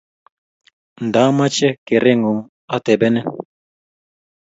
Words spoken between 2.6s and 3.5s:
atebenin.